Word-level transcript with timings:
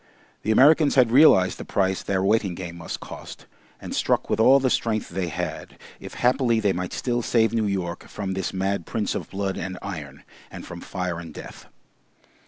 The 0.41 0.49
Americans 0.49 0.95
had 0.95 1.11
realised 1.11 1.59
the 1.59 1.63
price 1.63 2.01
their 2.01 2.23
waiting 2.23 2.55
game 2.55 2.75
must 2.79 3.01
cost, 3.01 3.45
and 3.79 3.93
struck 3.95 4.31
with 4.31 4.39
all 4.39 4.59
the 4.59 4.71
strength 4.71 5.09
they 5.09 5.27
had, 5.27 5.77
if 5.99 6.15
haply 6.15 6.59
they 6.59 6.73
might 6.73 6.91
still 6.91 7.21
save 7.21 7.53
New 7.53 7.67
York 7.67 8.07
from 8.07 8.33
this 8.33 8.51
mad 8.51 8.87
Prince 8.87 9.13
of 9.13 9.29
Blood 9.29 9.57
and 9.59 9.77
Iron, 9.83 10.23
and 10.49 10.65
from 10.65 10.81
fire 10.81 11.19
and 11.19 11.31
death. 11.31 11.67